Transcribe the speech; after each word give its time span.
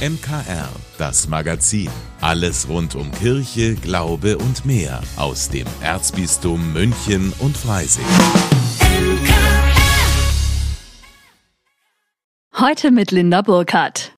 MKR, 0.00 0.70
das 0.96 1.28
Magazin. 1.28 1.90
Alles 2.22 2.70
rund 2.70 2.94
um 2.94 3.12
Kirche, 3.12 3.74
Glaube 3.74 4.38
und 4.38 4.64
mehr 4.64 5.02
aus 5.18 5.50
dem 5.50 5.66
Erzbistum 5.82 6.72
München 6.72 7.34
und 7.38 7.54
Freising. 7.54 8.06
Heute 12.58 12.90
mit 12.92 13.10
Linda 13.10 13.42
Burkhardt. 13.42 14.12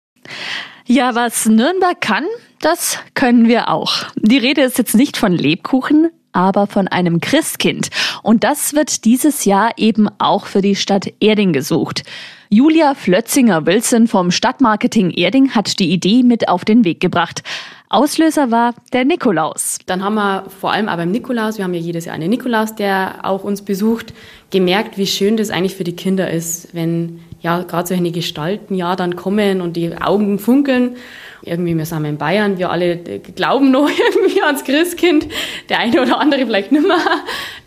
Ja, 0.86 1.16
was 1.16 1.46
Nürnberg 1.46 2.00
kann, 2.00 2.26
das 2.60 3.00
können 3.14 3.48
wir 3.48 3.68
auch. 3.68 4.04
Die 4.14 4.38
Rede 4.38 4.62
ist 4.62 4.78
jetzt 4.78 4.94
nicht 4.94 5.16
von 5.16 5.32
Lebkuchen, 5.32 6.10
aber 6.32 6.66
von 6.66 6.88
einem 6.88 7.20
Christkind. 7.20 7.90
Und 8.22 8.44
das 8.44 8.74
wird 8.74 9.04
dieses 9.04 9.44
Jahr 9.44 9.72
eben 9.76 10.08
auch 10.18 10.46
für 10.46 10.62
die 10.62 10.76
Stadt 10.76 11.12
Erding 11.20 11.52
gesucht. 11.52 12.02
Julia 12.48 12.94
Flötzinger-Wilson 12.94 14.08
vom 14.08 14.30
Stadtmarketing 14.30 15.10
Erding 15.10 15.54
hat 15.54 15.78
die 15.78 15.90
Idee 15.90 16.22
mit 16.22 16.48
auf 16.48 16.66
den 16.66 16.84
Weg 16.84 17.00
gebracht. 17.00 17.42
Auslöser 17.88 18.50
war 18.50 18.74
der 18.92 19.04
Nikolaus. 19.04 19.78
Dann 19.86 20.02
haben 20.02 20.14
wir 20.14 20.44
vor 20.60 20.72
allem 20.72 20.88
auch 20.88 20.96
beim 20.96 21.10
Nikolaus, 21.10 21.58
wir 21.58 21.64
haben 21.64 21.74
ja 21.74 21.80
jedes 21.80 22.06
Jahr 22.06 22.14
einen 22.14 22.30
Nikolaus, 22.30 22.74
der 22.74 23.20
auch 23.22 23.44
uns 23.44 23.62
besucht, 23.62 24.14
gemerkt, 24.50 24.98
wie 24.98 25.06
schön 25.06 25.36
das 25.36 25.50
eigentlich 25.50 25.76
für 25.76 25.84
die 25.84 25.96
Kinder 25.96 26.30
ist, 26.30 26.74
wenn 26.74 27.20
ja 27.42 27.62
gerade 27.62 27.88
solche 27.88 28.10
Gestalten 28.10 28.74
ja 28.74 28.96
dann 28.96 29.16
kommen 29.16 29.60
und 29.60 29.76
die 29.76 29.94
Augen 30.00 30.38
funkeln. 30.38 30.96
Irgendwie, 31.44 31.76
wir 31.76 31.86
sind 31.86 32.04
in 32.04 32.18
Bayern, 32.18 32.58
wir 32.58 32.70
alle 32.70 32.96
glauben 32.96 33.72
noch 33.72 33.90
irgendwie 34.14 34.42
ans 34.42 34.64
Christkind, 34.64 35.26
der 35.68 35.80
eine 35.80 36.00
oder 36.00 36.20
andere 36.20 36.46
vielleicht 36.46 36.70
nicht 36.70 36.86
mehr. 36.86 36.98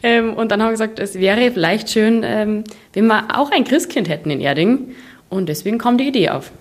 Ähm, 0.01 0.33
und 0.33 0.51
dann 0.51 0.61
haben 0.61 0.69
wir 0.69 0.73
gesagt, 0.73 0.99
es 0.99 1.19
wäre 1.19 1.51
vielleicht 1.51 1.89
schön, 1.89 2.21
ähm, 2.23 2.63
wenn 2.93 3.07
wir 3.07 3.37
auch 3.37 3.51
ein 3.51 3.65
Christkind 3.65 4.07
hätten 4.07 4.29
in 4.29 4.39
Erding. 4.39 4.95
Und 5.29 5.49
deswegen 5.49 5.77
kam 5.77 5.97
die 5.97 6.07
Idee 6.07 6.29
auf. 6.29 6.51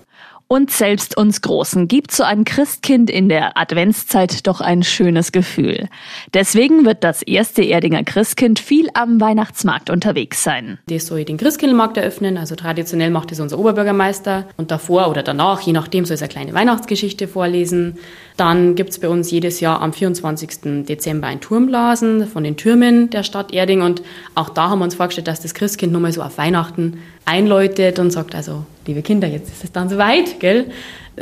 Und 0.47 0.69
selbst 0.69 1.17
uns 1.17 1.41
Großen 1.41 1.87
gibt 1.87 2.11
so 2.11 2.23
ein 2.23 2.45
Christkind 2.45 3.09
in 3.09 3.29
der 3.29 3.57
Adventszeit 3.57 4.45
doch 4.45 4.61
ein 4.61 4.83
schönes 4.83 5.31
Gefühl. 5.31 5.89
Deswegen 6.35 6.85
wird 6.85 7.03
das 7.03 7.23
erste 7.23 7.63
Erdinger 7.63 8.03
Christkind 8.03 8.59
viel 8.59 8.89
am 8.93 9.19
Weihnachtsmarkt 9.19 9.89
unterwegs 9.89 10.43
sein. 10.43 10.77
Das 10.87 11.07
soll 11.07 11.25
den 11.25 11.37
Christkindlmarkt 11.37 11.97
eröffnen, 11.97 12.37
also 12.37 12.55
traditionell 12.55 13.09
macht 13.09 13.31
es 13.31 13.39
unser 13.39 13.57
Oberbürgermeister 13.57 14.45
und 14.55 14.69
davor 14.69 15.09
oder 15.09 15.23
danach, 15.23 15.61
je 15.61 15.73
nachdem, 15.73 16.05
soll 16.05 16.15
es 16.15 16.21
eine 16.21 16.29
kleine 16.29 16.53
Weihnachtsgeschichte 16.53 17.27
vorlesen. 17.27 17.97
Dann 18.37 18.75
gibt 18.75 18.89
es 18.89 18.99
bei 18.99 19.07
uns 19.07 19.31
jedes 19.31 19.61
Jahr 19.61 19.81
am 19.81 19.93
24. 19.93 20.85
Dezember 20.85 21.27
ein 21.27 21.39
Turmblasen 21.39 22.27
von 22.27 22.43
den 22.43 22.57
Türmen 22.57 23.09
der 23.09 23.23
Stadt 23.23 23.53
Erding 23.53 23.81
und 23.81 24.01
auch 24.35 24.49
da 24.49 24.69
haben 24.69 24.79
wir 24.79 24.85
uns 24.85 24.95
vorgestellt, 24.95 25.27
dass 25.27 25.39
das 25.39 25.53
Christkind 25.53 25.93
nochmal 25.93 26.11
so 26.11 26.21
auf 26.21 26.37
Weihnachten 26.37 26.99
einläutet 27.23 27.97
und 27.97 28.11
sagt, 28.11 28.35
also 28.35 28.65
liebe 28.87 29.01
Kinder, 29.01 29.27
jetzt 29.27 29.49
ist 29.49 29.63
es 29.63 29.71
dann 29.71 29.87
soweit, 29.87 30.39
gell? 30.39 30.65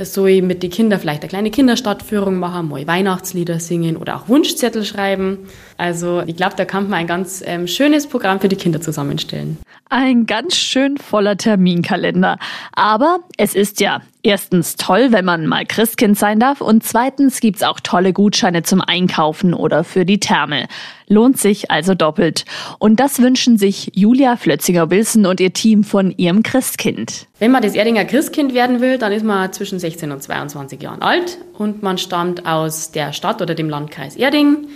So 0.02 0.23
mit 0.23 0.64
den 0.64 0.72
Kindern 0.72 1.00
vielleicht 1.00 1.22
eine 1.22 1.30
kleine 1.30 1.52
Kinderstadtführung 1.52 2.39
machen, 2.39 2.67
mal 2.67 2.88
Weihnachtslieder 2.88 3.59
singen 3.59 3.95
oder 3.95 4.16
auch 4.16 4.28
Wunschzettel 4.28 4.84
schreiben. 4.84 5.38
Also 5.78 6.23
ich 6.25 6.36
glaube, 6.36 6.56
da 6.58 6.66
kann 6.66 6.89
man 6.89 7.02
ein 7.02 7.06
ganz 7.06 7.44
ähm, 7.45 7.67
schönes 7.67 8.08
Programm 8.08 8.39
für 8.39 8.50
die 8.50 8.56
Kinder 8.56 8.81
zusammenstellen. 8.81 9.59
Ein 9.91 10.25
ganz 10.25 10.56
schön 10.56 10.97
voller 10.97 11.38
Terminkalender. 11.38 12.39
Aber 12.72 13.19
es 13.38 13.53
ist 13.53 13.81
ja 13.81 14.02
erstens 14.23 14.77
toll, 14.77 15.11
wenn 15.11 15.25
man 15.25 15.45
mal 15.45 15.66
Christkind 15.66 16.17
sein 16.17 16.39
darf 16.39 16.61
und 16.61 16.83
zweitens 16.83 17.41
gibt's 17.41 17.61
auch 17.61 17.79
tolle 17.79 18.13
Gutscheine 18.13 18.63
zum 18.63 18.81
Einkaufen 18.81 19.53
oder 19.53 19.83
für 19.83 20.05
die 20.05 20.19
Therme. 20.19 20.67
Lohnt 21.07 21.38
sich 21.38 21.69
also 21.69 21.93
doppelt. 21.93 22.45
Und 22.79 22.99
das 22.99 23.21
wünschen 23.21 23.57
sich 23.57 23.91
Julia 23.94 24.38
Flötzinger-Wilson 24.38 25.25
und 25.25 25.39
ihr 25.39 25.53
Team 25.53 25.83
von 25.83 26.11
ihrem 26.17 26.41
Christkind. 26.41 27.27
Wenn 27.39 27.51
man 27.51 27.61
das 27.61 27.75
Erdinger 27.75 28.05
Christkind 28.05 28.53
werden 28.53 28.81
will, 28.81 28.97
dann 28.97 29.11
ist 29.11 29.25
man 29.25 29.51
zwischen 29.51 29.77
16 29.77 30.11
und 30.11 30.23
22 30.23 30.81
Jahren 30.81 31.01
alt 31.01 31.38
und 31.57 31.83
man 31.83 31.97
stammt 31.97 32.45
aus 32.45 32.91
der 32.91 33.13
Stadt 33.13 33.41
oder 33.41 33.53
dem 33.53 33.69
Landkreis 33.69 34.16
Erding. 34.16 34.69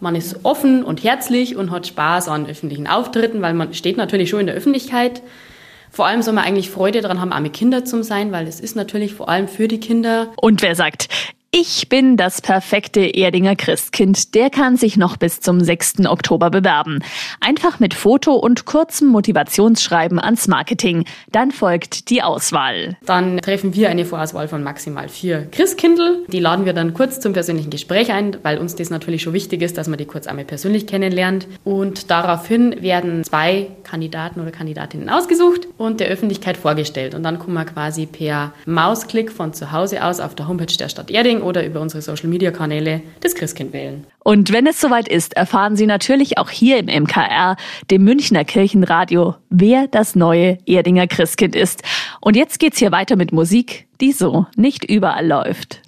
Man 0.00 0.16
ist 0.16 0.44
offen 0.44 0.84
und 0.84 1.02
herzlich 1.02 1.56
und 1.56 1.70
hat 1.70 1.86
Spaß 1.86 2.28
an 2.28 2.46
öffentlichen 2.46 2.86
Auftritten, 2.86 3.40
weil 3.40 3.54
man 3.54 3.72
steht 3.72 3.96
natürlich 3.96 4.28
schon 4.28 4.40
in 4.40 4.46
der 4.46 4.54
Öffentlichkeit. 4.54 5.22
Vor 5.94 6.06
allem 6.06 6.22
soll 6.22 6.34
man 6.34 6.42
eigentlich 6.42 6.70
Freude 6.70 7.02
daran 7.02 7.20
haben, 7.20 7.32
arme 7.32 7.50
Kinder 7.50 7.84
zu 7.84 8.02
sein, 8.02 8.32
weil 8.32 8.48
es 8.48 8.58
ist 8.58 8.74
natürlich 8.74 9.14
vor 9.14 9.28
allem 9.28 9.46
für 9.46 9.68
die 9.68 9.78
Kinder. 9.78 10.32
Und 10.34 10.60
wer 10.60 10.74
sagt, 10.74 11.08
ich 11.56 11.88
bin 11.88 12.16
das 12.16 12.42
perfekte 12.42 13.02
Erdinger 13.02 13.54
Christkind. 13.54 14.34
Der 14.34 14.50
kann 14.50 14.76
sich 14.76 14.96
noch 14.96 15.16
bis 15.16 15.38
zum 15.38 15.60
6. 15.60 16.04
Oktober 16.06 16.50
bewerben. 16.50 16.98
Einfach 17.40 17.78
mit 17.78 17.94
Foto 17.94 18.34
und 18.34 18.64
kurzem 18.64 19.06
Motivationsschreiben 19.10 20.18
ans 20.18 20.48
Marketing. 20.48 21.04
Dann 21.30 21.52
folgt 21.52 22.10
die 22.10 22.22
Auswahl. 22.22 22.96
Dann 23.06 23.38
treffen 23.38 23.72
wir 23.72 23.88
eine 23.88 24.04
Vorauswahl 24.04 24.48
von 24.48 24.64
maximal 24.64 25.08
vier 25.08 25.46
Christkindl. 25.52 26.24
Die 26.26 26.40
laden 26.40 26.64
wir 26.64 26.72
dann 26.72 26.92
kurz 26.92 27.20
zum 27.20 27.34
persönlichen 27.34 27.70
Gespräch 27.70 28.10
ein, 28.10 28.36
weil 28.42 28.58
uns 28.58 28.74
das 28.74 28.90
natürlich 28.90 29.22
schon 29.22 29.32
wichtig 29.32 29.62
ist, 29.62 29.78
dass 29.78 29.86
man 29.86 29.98
die 29.98 30.06
kurz 30.06 30.26
einmal 30.26 30.44
persönlich 30.44 30.88
kennenlernt. 30.88 31.46
Und 31.62 32.10
daraufhin 32.10 32.82
werden 32.82 33.22
zwei 33.22 33.68
Kandidaten 33.84 34.40
oder 34.40 34.50
Kandidatinnen 34.50 35.08
ausgesucht 35.08 35.68
und 35.78 36.00
der 36.00 36.08
Öffentlichkeit 36.08 36.56
vorgestellt. 36.56 37.14
Und 37.14 37.22
dann 37.22 37.38
kommen 37.38 37.54
wir 37.54 37.64
quasi 37.64 38.06
per 38.06 38.52
Mausklick 38.66 39.30
von 39.30 39.54
zu 39.54 39.70
Hause 39.70 40.02
aus 40.04 40.18
auf 40.18 40.34
der 40.34 40.48
Homepage 40.48 40.76
der 40.76 40.88
Stadt 40.88 41.12
Erding 41.12 41.43
oder 41.44 41.64
über 41.64 41.80
unsere 41.80 42.02
Social-Media-Kanäle 42.02 43.02
das 43.20 43.34
Christkind 43.34 43.72
wählen. 43.72 44.06
Und 44.20 44.52
wenn 44.52 44.66
es 44.66 44.80
soweit 44.80 45.08
ist, 45.08 45.36
erfahren 45.36 45.76
Sie 45.76 45.86
natürlich 45.86 46.38
auch 46.38 46.50
hier 46.50 46.78
im 46.78 46.86
MKR, 46.86 47.56
dem 47.90 48.04
Münchner 48.04 48.44
Kirchenradio, 48.44 49.36
wer 49.50 49.86
das 49.86 50.14
neue 50.14 50.58
Erdinger 50.66 51.06
Christkind 51.06 51.54
ist. 51.54 51.82
Und 52.20 52.36
jetzt 52.36 52.58
geht's 52.58 52.78
hier 52.78 52.92
weiter 52.92 53.16
mit 53.16 53.32
Musik, 53.32 53.86
die 54.00 54.12
so 54.12 54.46
nicht 54.56 54.84
überall 54.84 55.26
läuft. 55.26 55.80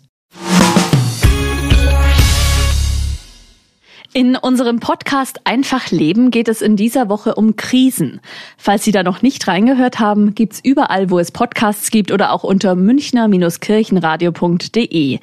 In 4.16 4.34
unserem 4.34 4.80
Podcast 4.80 5.40
Einfach 5.44 5.90
Leben 5.90 6.30
geht 6.30 6.48
es 6.48 6.62
in 6.62 6.76
dieser 6.76 7.10
Woche 7.10 7.34
um 7.34 7.56
Krisen. 7.56 8.22
Falls 8.56 8.82
Sie 8.82 8.90
da 8.90 9.02
noch 9.02 9.20
nicht 9.20 9.46
reingehört 9.46 10.00
haben, 10.00 10.34
gibt's 10.34 10.58
überall, 10.64 11.10
wo 11.10 11.18
es 11.18 11.30
Podcasts 11.30 11.90
gibt 11.90 12.10
oder 12.10 12.32
auch 12.32 12.42
unter 12.42 12.76
münchner-kirchenradio.de. 12.76 15.18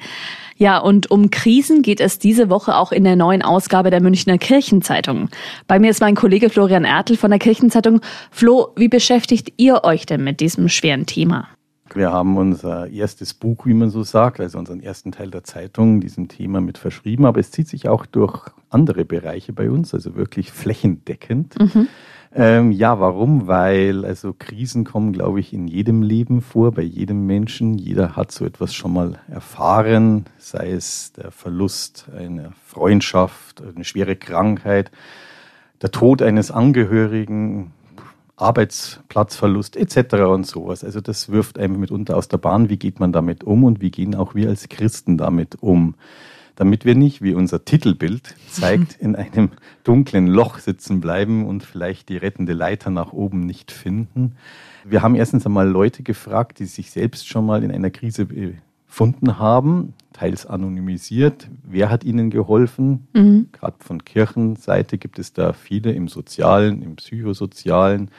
Ja, 0.58 0.78
und 0.78 1.10
um 1.10 1.30
Krisen 1.30 1.82
geht 1.82 1.98
es 1.98 2.20
diese 2.20 2.50
Woche 2.50 2.76
auch 2.76 2.92
in 2.92 3.02
der 3.02 3.16
neuen 3.16 3.42
Ausgabe 3.42 3.90
der 3.90 4.00
Münchner 4.00 4.38
Kirchenzeitung. 4.38 5.28
Bei 5.66 5.80
mir 5.80 5.90
ist 5.90 6.00
mein 6.00 6.14
Kollege 6.14 6.48
Florian 6.48 6.84
Ertel 6.84 7.16
von 7.16 7.32
der 7.32 7.40
Kirchenzeitung. 7.40 8.00
Flo, 8.30 8.68
wie 8.76 8.86
beschäftigt 8.86 9.54
ihr 9.56 9.82
euch 9.82 10.06
denn 10.06 10.22
mit 10.22 10.38
diesem 10.38 10.68
schweren 10.68 11.06
Thema? 11.06 11.48
Wir 11.92 12.12
haben 12.12 12.36
unser 12.36 12.88
erstes 12.88 13.34
Buch, 13.34 13.66
wie 13.66 13.74
man 13.74 13.90
so 13.90 14.04
sagt, 14.04 14.38
also 14.38 14.56
unseren 14.56 14.78
ersten 14.78 15.10
Teil 15.10 15.32
der 15.32 15.42
Zeitung, 15.42 16.00
diesem 16.00 16.28
Thema 16.28 16.60
mit 16.60 16.78
verschrieben, 16.78 17.26
aber 17.26 17.40
es 17.40 17.50
zieht 17.50 17.66
sich 17.66 17.88
auch 17.88 18.06
durch 18.06 18.53
andere 18.74 19.04
Bereiche 19.04 19.52
bei 19.52 19.70
uns, 19.70 19.94
also 19.94 20.16
wirklich 20.16 20.52
flächendeckend. 20.52 21.58
Mhm. 21.58 21.88
Ähm, 22.36 22.72
ja, 22.72 22.98
warum? 22.98 23.46
Weil 23.46 24.04
also 24.04 24.34
Krisen 24.36 24.82
kommen, 24.84 25.12
glaube 25.12 25.38
ich, 25.38 25.52
in 25.52 25.68
jedem 25.68 26.02
Leben 26.02 26.40
vor, 26.42 26.72
bei 26.72 26.82
jedem 26.82 27.26
Menschen. 27.26 27.78
Jeder 27.78 28.16
hat 28.16 28.32
so 28.32 28.44
etwas 28.44 28.74
schon 28.74 28.92
mal 28.92 29.20
erfahren, 29.28 30.24
sei 30.38 30.72
es 30.72 31.12
der 31.12 31.30
Verlust 31.30 32.06
einer 32.16 32.52
Freundschaft, 32.66 33.62
eine 33.62 33.84
schwere 33.84 34.16
Krankheit, 34.16 34.90
der 35.80 35.92
Tod 35.92 36.22
eines 36.22 36.50
Angehörigen, 36.50 37.72
Arbeitsplatzverlust 38.36 39.76
etc. 39.76 40.14
und 40.24 40.44
sowas. 40.44 40.82
Also 40.82 41.00
das 41.00 41.28
wirft 41.28 41.56
einem 41.56 41.78
mitunter 41.78 42.16
aus 42.16 42.26
der 42.26 42.38
Bahn. 42.38 42.68
Wie 42.68 42.78
geht 42.78 42.98
man 42.98 43.12
damit 43.12 43.44
um 43.44 43.62
und 43.62 43.80
wie 43.80 43.92
gehen 43.92 44.16
auch 44.16 44.34
wir 44.34 44.48
als 44.48 44.68
Christen 44.68 45.16
damit 45.18 45.62
um? 45.62 45.94
Damit 46.56 46.84
wir 46.84 46.94
nicht, 46.94 47.20
wie 47.20 47.34
unser 47.34 47.64
Titelbild 47.64 48.34
zeigt, 48.48 48.96
in 49.00 49.16
einem 49.16 49.50
dunklen 49.82 50.26
Loch 50.26 50.58
sitzen 50.58 51.00
bleiben 51.00 51.46
und 51.46 51.62
vielleicht 51.62 52.08
die 52.08 52.16
rettende 52.16 52.52
Leiter 52.52 52.90
nach 52.90 53.12
oben 53.12 53.40
nicht 53.40 53.72
finden. 53.72 54.36
Wir 54.84 55.02
haben 55.02 55.14
erstens 55.14 55.46
einmal 55.46 55.68
Leute 55.68 56.02
gefragt, 56.02 56.58
die 56.58 56.66
sich 56.66 56.90
selbst 56.90 57.26
schon 57.26 57.46
mal 57.46 57.64
in 57.64 57.72
einer 57.72 57.90
Krise 57.90 58.26
befunden 58.26 59.38
haben, 59.38 59.94
teils 60.12 60.46
anonymisiert. 60.46 61.48
Wer 61.64 61.90
hat 61.90 62.04
ihnen 62.04 62.30
geholfen? 62.30 63.08
Mhm. 63.14 63.48
Gerade 63.52 63.76
von 63.80 64.04
Kirchenseite 64.04 64.98
gibt 64.98 65.18
es 65.18 65.32
da 65.32 65.52
viele 65.52 65.92
im 65.92 66.08
sozialen, 66.08 66.82
im 66.82 66.96
psychosozialen 66.96 68.10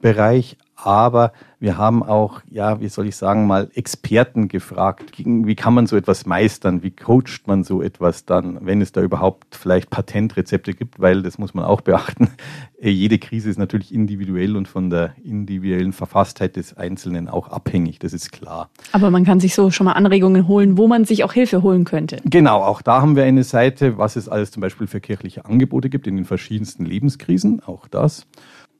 Bereich. 0.00 0.56
Aber 0.86 1.32
wir 1.58 1.78
haben 1.78 2.04
auch, 2.04 2.42
ja, 2.48 2.80
wie 2.80 2.88
soll 2.88 3.08
ich 3.08 3.16
sagen, 3.16 3.48
mal 3.48 3.68
Experten 3.74 4.46
gefragt, 4.46 5.14
wie 5.16 5.54
kann 5.56 5.74
man 5.74 5.88
so 5.88 5.96
etwas 5.96 6.26
meistern, 6.26 6.84
wie 6.84 6.92
coacht 6.92 7.48
man 7.48 7.64
so 7.64 7.82
etwas 7.82 8.24
dann, 8.24 8.64
wenn 8.64 8.80
es 8.80 8.92
da 8.92 9.02
überhaupt 9.02 9.56
vielleicht 9.56 9.90
Patentrezepte 9.90 10.74
gibt, 10.74 11.00
weil 11.00 11.22
das 11.22 11.38
muss 11.38 11.54
man 11.54 11.64
auch 11.64 11.80
beachten. 11.80 12.28
Jede 12.80 13.18
Krise 13.18 13.50
ist 13.50 13.58
natürlich 13.58 13.92
individuell 13.92 14.54
und 14.56 14.68
von 14.68 14.88
der 14.88 15.14
individuellen 15.24 15.92
Verfasstheit 15.92 16.54
des 16.54 16.76
Einzelnen 16.76 17.28
auch 17.28 17.48
abhängig, 17.48 17.98
das 17.98 18.12
ist 18.12 18.30
klar. 18.30 18.70
Aber 18.92 19.10
man 19.10 19.24
kann 19.24 19.40
sich 19.40 19.56
so 19.56 19.72
schon 19.72 19.86
mal 19.86 19.94
Anregungen 19.94 20.46
holen, 20.46 20.78
wo 20.78 20.86
man 20.86 21.04
sich 21.04 21.24
auch 21.24 21.32
Hilfe 21.32 21.64
holen 21.64 21.84
könnte. 21.84 22.18
Genau, 22.26 22.62
auch 22.62 22.80
da 22.80 23.00
haben 23.00 23.16
wir 23.16 23.24
eine 23.24 23.42
Seite, 23.42 23.98
was 23.98 24.14
es 24.14 24.28
alles 24.28 24.52
zum 24.52 24.60
Beispiel 24.60 24.86
für 24.86 25.00
kirchliche 25.00 25.46
Angebote 25.46 25.90
gibt 25.90 26.06
in 26.06 26.14
den 26.14 26.26
verschiedensten 26.26 26.84
Lebenskrisen, 26.84 27.60
auch 27.66 27.88
das. 27.88 28.24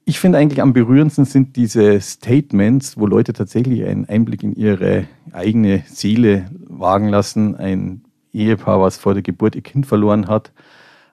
Ich 0.09 0.19
finde 0.19 0.37
eigentlich 0.37 0.61
am 0.61 0.71
berührendsten 0.71 1.25
sind 1.25 1.57
diese 1.57 1.99
Statements, 1.99 2.95
wo 2.97 3.05
Leute 3.05 3.33
tatsächlich 3.33 3.83
einen 3.83 4.05
Einblick 4.05 4.41
in 4.41 4.53
ihre 4.53 5.05
eigene 5.33 5.83
Seele 5.85 6.49
wagen 6.65 7.09
lassen. 7.09 7.57
Ein 7.57 8.05
Ehepaar, 8.31 8.79
was 8.79 8.95
vor 8.95 9.15
der 9.15 9.21
Geburt 9.21 9.57
ihr 9.57 9.63
Kind 9.63 9.85
verloren 9.85 10.29
hat. 10.29 10.53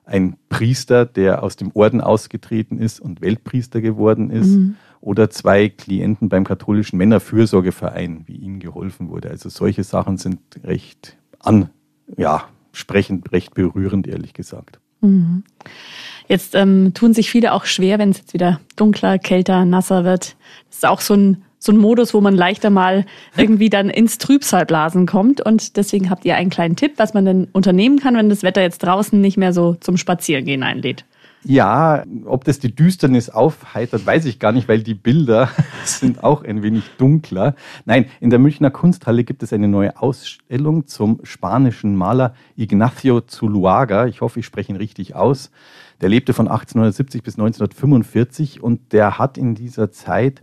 Ein 0.05 0.37
Priester, 0.47 1.05
der 1.05 1.43
aus 1.43 1.57
dem 1.57 1.71
Orden 1.73 1.99
ausgetreten 1.99 2.79
ist 2.79 3.01
und 3.01 3.19
Weltpriester 3.19 3.81
geworden 3.81 4.29
ist. 4.29 4.55
Mhm. 4.55 4.75
Oder 5.01 5.29
zwei 5.29 5.67
Klienten 5.67 6.29
beim 6.29 6.45
katholischen 6.45 6.95
Männerfürsorgeverein, 6.97 8.23
wie 8.27 8.37
ihnen 8.37 8.61
geholfen 8.61 9.09
wurde. 9.09 9.29
Also 9.29 9.49
solche 9.49 9.83
Sachen 9.83 10.15
sind 10.15 10.39
recht 10.63 11.17
an, 11.39 11.69
ja, 12.15 12.47
sprechend, 12.71 13.33
recht 13.33 13.55
berührend, 13.55 14.07
ehrlich 14.07 14.33
gesagt. 14.33 14.79
Mhm. 15.01 15.43
Jetzt 16.27 16.55
ähm, 16.55 16.93
tun 16.93 17.13
sich 17.13 17.29
viele 17.29 17.53
auch 17.53 17.65
schwer, 17.65 17.99
wenn 17.99 18.09
es 18.09 18.17
jetzt 18.17 18.33
wieder 18.33 18.59
dunkler, 18.75 19.19
kälter, 19.19 19.65
nasser 19.65 20.03
wird. 20.03 20.35
Das 20.69 20.77
ist 20.77 20.85
auch 20.85 21.01
so 21.01 21.13
ein, 21.13 21.43
so 21.59 21.71
ein 21.71 21.77
Modus, 21.77 22.13
wo 22.13 22.21
man 22.21 22.35
leichter 22.35 22.69
mal 22.69 23.05
irgendwie 23.37 23.69
dann 23.69 23.89
ins 23.89 24.17
Trübsalblasen 24.17 25.05
kommt. 25.05 25.41
Und 25.41 25.77
deswegen 25.77 26.09
habt 26.09 26.25
ihr 26.25 26.35
einen 26.35 26.49
kleinen 26.49 26.75
Tipp, 26.75 26.93
was 26.97 27.13
man 27.13 27.25
denn 27.25 27.47
unternehmen 27.51 27.99
kann, 27.99 28.15
wenn 28.15 28.29
das 28.29 28.43
Wetter 28.43 28.61
jetzt 28.61 28.79
draußen 28.79 29.19
nicht 29.19 29.37
mehr 29.37 29.53
so 29.53 29.75
zum 29.79 29.97
Spazierengehen 29.97 30.63
einlädt. 30.63 31.05
Ja, 31.47 32.03
ob 32.25 32.43
das 32.43 32.57
die 32.57 32.75
Düsternis 32.75 33.29
aufheitert, 33.29 34.03
weiß 34.03 34.25
ich 34.25 34.39
gar 34.39 34.51
nicht, 34.51 34.67
weil 34.67 34.81
die 34.81 34.95
Bilder 34.95 35.49
sind 35.85 36.23
auch 36.23 36.43
ein 36.43 36.63
wenig 36.63 36.83
dunkler. 36.97 37.55
Nein, 37.85 38.05
in 38.19 38.31
der 38.31 38.39
Münchner 38.39 38.71
Kunsthalle 38.71 39.23
gibt 39.23 39.43
es 39.43 39.53
eine 39.53 39.67
neue 39.67 40.01
Ausstellung 40.01 40.87
zum 40.87 41.19
spanischen 41.23 41.95
Maler 41.95 42.33
Ignacio 42.57 43.21
Zuluaga. 43.21 44.07
Ich 44.07 44.21
hoffe, 44.21 44.39
ich 44.39 44.45
spreche 44.47 44.71
ihn 44.71 44.77
richtig 44.77 45.15
aus. 45.15 45.51
Der 46.01 46.09
lebte 46.09 46.33
von 46.33 46.47
1870 46.47 47.21
bis 47.21 47.35
1945 47.35 48.63
und 48.63 48.91
der 48.91 49.19
hat 49.19 49.37
in 49.37 49.53
dieser 49.53 49.91
Zeit 49.91 50.41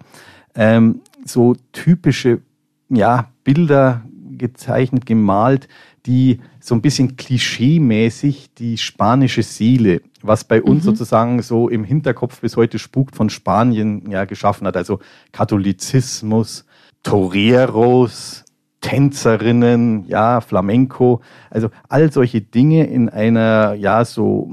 ähm, 0.55 1.01
so 1.25 1.57
typische 1.73 2.43
ja, 2.89 3.29
Bilder 3.43 4.03
gezeichnet, 4.39 5.05
gemalt, 5.05 5.69
die 6.07 6.41
so 6.61 6.75
ein 6.75 6.83
bisschen 6.83 7.17
klischeemäßig 7.17 8.55
die 8.55 8.79
spanische 8.79 9.43
Seele, 9.43 10.01
was 10.23 10.45
bei 10.45 10.63
uns 10.63 10.85
mhm. 10.85 10.91
sozusagen 10.91 11.43
so 11.43 11.69
im 11.69 11.85
Hinterkopf 11.85 12.41
bis 12.41 12.57
heute 12.57 12.79
spukt, 12.79 13.15
von 13.15 13.31
Spanien 13.31 14.11
ja 14.11 14.25
geschaffen 14.25 14.67
hat. 14.67 14.77
Also 14.77 15.01
Katholizismus, 15.33 16.65
Toreros, 17.03 18.45
Tänzerinnen, 18.83 20.05
ja, 20.09 20.41
Flamenco, 20.41 21.21
also 21.51 21.69
all 21.89 22.13
solche 22.13 22.41
Dinge 22.41 22.89
in 22.89 23.09
einer, 23.09 23.75
ja, 23.75 24.05
so 24.05 24.51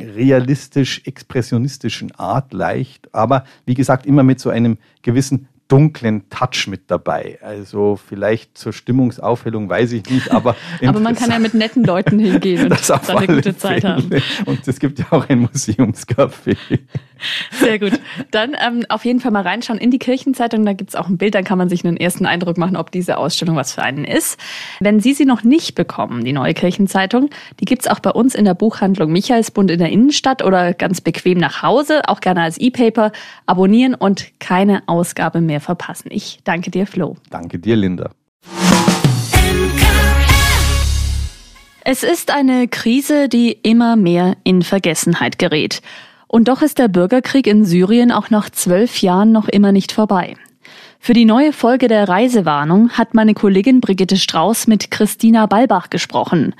realistisch-expressionistischen 0.00 2.14
Art 2.14 2.52
leicht, 2.52 3.12
aber 3.12 3.42
wie 3.66 3.74
gesagt, 3.74 4.06
immer 4.06 4.22
mit 4.22 4.38
so 4.38 4.50
einem 4.50 4.78
gewissen 5.02 5.48
dunklen 5.68 6.28
Touch 6.30 6.66
mit 6.68 6.90
dabei. 6.90 7.38
Also 7.42 7.96
vielleicht 7.96 8.56
zur 8.56 8.72
Stimmungsaufhellung 8.72 9.68
weiß 9.68 9.92
ich 9.92 10.08
nicht, 10.08 10.30
aber 10.30 10.56
aber 10.86 11.00
man 11.00 11.14
kann 11.14 11.30
ja 11.30 11.38
mit 11.38 11.54
netten 11.54 11.84
Leuten 11.84 12.18
hingehen 12.18 12.62
und 12.64 12.70
das 12.70 12.86
dann 12.86 13.00
eine 13.16 13.36
gute 13.36 13.56
Zeit 13.56 13.82
Fälle. 13.82 13.96
haben. 13.96 14.22
Und 14.46 14.66
es 14.66 14.78
gibt 14.78 14.98
ja 14.98 15.06
auch 15.10 15.28
ein 15.28 15.46
Museumscafé. 15.46 16.56
Sehr 17.50 17.78
gut. 17.78 17.92
Dann 18.30 18.56
ähm, 18.64 18.84
auf 18.88 19.04
jeden 19.04 19.20
Fall 19.20 19.30
mal 19.30 19.42
reinschauen 19.42 19.78
in 19.78 19.90
die 19.90 19.98
Kirchenzeitung. 19.98 20.64
Da 20.64 20.72
gibt's 20.72 20.94
auch 20.94 21.08
ein 21.08 21.18
Bild, 21.18 21.34
dann 21.34 21.44
kann 21.44 21.58
man 21.58 21.68
sich 21.68 21.84
einen 21.84 21.96
ersten 21.96 22.26
Eindruck 22.26 22.58
machen, 22.58 22.76
ob 22.76 22.90
diese 22.90 23.18
Ausstellung 23.18 23.56
was 23.56 23.72
für 23.72 23.82
einen 23.82 24.04
ist. 24.04 24.38
Wenn 24.80 25.00
Sie 25.00 25.14
sie 25.14 25.24
noch 25.24 25.42
nicht 25.42 25.74
bekommen, 25.74 26.24
die 26.24 26.32
neue 26.32 26.54
Kirchenzeitung, 26.54 27.30
die 27.60 27.64
gibt's 27.64 27.88
auch 27.88 28.00
bei 28.00 28.10
uns 28.10 28.34
in 28.34 28.44
der 28.44 28.54
Buchhandlung 28.54 29.12
Michaelsbund 29.12 29.70
in 29.70 29.78
der 29.78 29.90
Innenstadt 29.90 30.44
oder 30.44 30.74
ganz 30.74 31.00
bequem 31.00 31.38
nach 31.38 31.62
Hause, 31.62 32.02
auch 32.08 32.20
gerne 32.20 32.42
als 32.42 32.58
E-Paper. 32.58 33.12
Abonnieren 33.46 33.94
und 33.94 34.38
keine 34.38 34.82
Ausgabe 34.86 35.40
mehr 35.40 35.60
verpassen. 35.60 36.10
Ich 36.10 36.40
danke 36.44 36.70
dir, 36.70 36.86
Flo. 36.86 37.16
Danke 37.30 37.58
dir, 37.58 37.76
Linda. 37.76 38.10
Es 41.88 42.02
ist 42.02 42.34
eine 42.34 42.66
Krise, 42.66 43.28
die 43.28 43.52
immer 43.52 43.94
mehr 43.94 44.36
in 44.42 44.62
Vergessenheit 44.62 45.38
gerät. 45.38 45.82
Und 46.28 46.48
doch 46.48 46.62
ist 46.62 46.78
der 46.78 46.88
Bürgerkrieg 46.88 47.46
in 47.46 47.64
Syrien 47.64 48.10
auch 48.10 48.30
nach 48.30 48.50
zwölf 48.50 49.00
Jahren 49.00 49.32
noch 49.32 49.48
immer 49.48 49.72
nicht 49.72 49.92
vorbei. 49.92 50.36
Für 50.98 51.12
die 51.12 51.24
neue 51.24 51.52
Folge 51.52 51.88
der 51.88 52.08
Reisewarnung 52.08 52.90
hat 52.90 53.14
meine 53.14 53.34
Kollegin 53.34 53.80
Brigitte 53.80 54.16
Strauß 54.16 54.66
mit 54.66 54.90
Christina 54.90 55.46
Balbach 55.46 55.90
gesprochen. 55.90 56.54